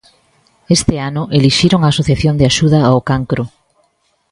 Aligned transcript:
Este 0.77 0.95
ano 1.09 1.23
elixiron 1.37 1.81
a 1.83 1.91
asociación 1.93 2.35
de 2.37 2.45
axuda 2.51 2.79
ao 2.85 2.99
cancro. 3.09 3.43